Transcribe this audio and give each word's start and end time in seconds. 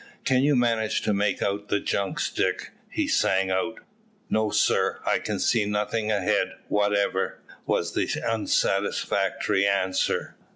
"Can 0.25 0.41
you 0.41 0.55
manage 0.55 1.01
to 1.03 1.13
make 1.13 1.43
out 1.43 1.67
the 1.69 1.79
junks, 1.79 2.31
Dick?" 2.31 2.71
he 2.89 3.07
sang 3.07 3.51
out. 3.51 3.81
"No, 4.31 4.49
sir, 4.49 4.99
I 5.05 5.19
can 5.19 5.37
see 5.39 5.63
nothing 5.65 6.11
ahead 6.11 6.53
whatever," 6.69 7.39
was 7.67 7.93
the 7.93 8.09
unsatisfactory 8.27 9.67
answer. 9.67 10.35